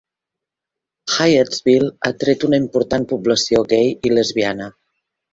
Hyattsville 1.15 1.89
ha 1.89 2.09
atret 2.13 2.45
una 2.47 2.59
important 2.61 3.05
població 3.11 3.61
gai 3.75 3.91
i 4.09 4.13
lesbiana. 4.15 4.71